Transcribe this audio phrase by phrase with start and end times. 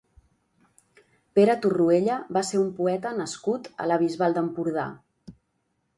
[1.39, 4.87] Pere Torroella va ser un poeta nascut a la Bisbal d'Empordà.